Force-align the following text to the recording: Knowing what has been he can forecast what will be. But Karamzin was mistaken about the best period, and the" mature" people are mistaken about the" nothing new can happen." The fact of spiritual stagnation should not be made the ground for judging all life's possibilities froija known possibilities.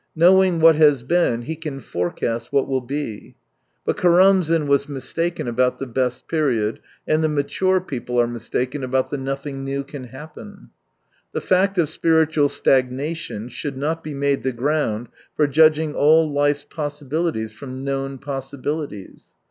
Knowing 0.15 0.59
what 0.59 0.75
has 0.75 1.03
been 1.03 1.43
he 1.43 1.55
can 1.55 1.79
forecast 1.79 2.51
what 2.51 2.67
will 2.67 2.81
be. 2.81 3.35
But 3.85 3.97
Karamzin 3.97 4.65
was 4.65 4.89
mistaken 4.89 5.47
about 5.47 5.77
the 5.77 5.85
best 5.85 6.27
period, 6.27 6.79
and 7.07 7.23
the" 7.23 7.29
mature" 7.29 7.79
people 7.79 8.19
are 8.19 8.25
mistaken 8.25 8.83
about 8.83 9.11
the" 9.11 9.17
nothing 9.29 9.63
new 9.63 9.83
can 9.83 10.05
happen." 10.05 10.71
The 11.33 11.41
fact 11.41 11.77
of 11.77 11.87
spiritual 11.87 12.49
stagnation 12.49 13.47
should 13.47 13.77
not 13.77 14.03
be 14.03 14.15
made 14.15 14.41
the 14.41 14.51
ground 14.53 15.07
for 15.35 15.45
judging 15.45 15.93
all 15.93 16.27
life's 16.27 16.63
possibilities 16.67 17.53
froija 17.53 17.69
known 17.83 18.17
possibilities. 18.17 19.27